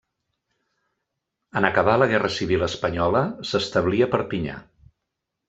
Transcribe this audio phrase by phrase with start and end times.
[1.61, 4.59] En acabar la guerra civil espanyola s'establí a Perpinyà.